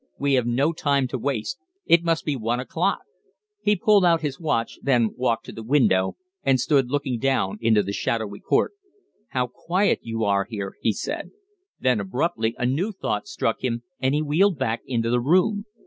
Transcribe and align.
We 0.17 0.33
have 0.33 0.47
no 0.47 0.73
time 0.73 1.07
to 1.09 1.19
waste. 1.19 1.59
It 1.85 2.03
must 2.03 2.25
be 2.25 2.35
one 2.35 2.59
o'clock." 2.59 3.01
He 3.61 3.75
pulled 3.75 4.03
out 4.03 4.21
his 4.21 4.39
watch, 4.39 4.79
then 4.81 5.13
walked 5.15 5.45
to 5.45 5.51
the 5.51 5.61
window 5.61 6.17
and 6.43 6.59
stood 6.59 6.89
looking 6.89 7.19
down 7.19 7.59
into 7.61 7.83
the 7.83 7.93
shadowy 7.93 8.39
court. 8.39 8.73
"How 9.27 9.45
quiet 9.45 9.99
you 10.01 10.23
are 10.23 10.47
here!" 10.49 10.73
he 10.81 10.91
said. 10.91 11.29
Then 11.79 11.99
abruptly 11.99 12.55
anew 12.57 12.91
thought 12.93 13.27
struck 13.27 13.63
him 13.63 13.83
and 13.99 14.15
he 14.15 14.23
wheeled 14.23 14.57
back 14.57 14.81
into 14.87 15.11
the 15.11 15.21
room. 15.21 15.67